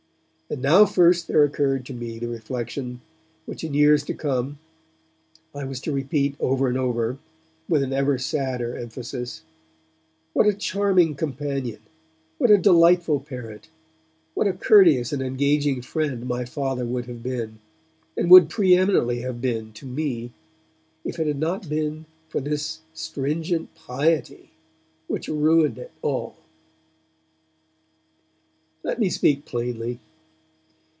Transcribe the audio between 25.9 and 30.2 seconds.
all. Let me speak plainly.